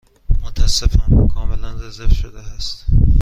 متأسفم، 0.43 1.27
کاملا 1.27 1.73
رزرو 1.73 2.09
شده 2.09 2.39
است. 2.39 2.85